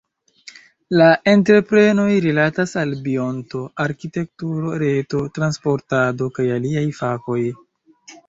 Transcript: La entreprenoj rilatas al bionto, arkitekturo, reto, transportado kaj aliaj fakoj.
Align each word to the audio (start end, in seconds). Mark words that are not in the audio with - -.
La 0.99 1.07
entreprenoj 1.31 2.05
rilatas 2.25 2.71
al 2.85 2.95
bionto, 3.07 3.61
arkitekturo, 3.85 4.73
reto, 4.85 5.21
transportado 5.37 6.31
kaj 6.39 6.47
aliaj 6.57 6.87
fakoj. 7.03 7.39